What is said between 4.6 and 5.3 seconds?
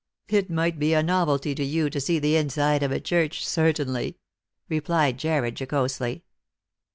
replied